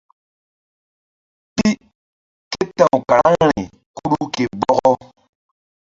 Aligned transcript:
Pi 1.55 1.67
ke 2.51 2.63
ta̧w 2.77 2.97
karaŋri 3.09 3.61
Kuɗu 3.95 4.23
ke 4.33 4.43
Bɔkɔ. 4.59 4.91